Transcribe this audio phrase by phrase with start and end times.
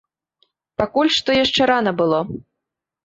[0.81, 2.25] Пакуль што яшчэ рана было.